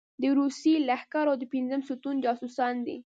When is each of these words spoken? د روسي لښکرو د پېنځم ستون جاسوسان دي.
د 0.21 0.23
روسي 0.37 0.73
لښکرو 0.87 1.33
د 1.39 1.43
پېنځم 1.51 1.81
ستون 1.89 2.15
جاسوسان 2.25 2.75
دي. 2.87 2.97